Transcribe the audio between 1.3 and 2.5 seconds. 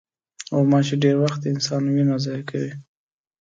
د انسان وینه ضایع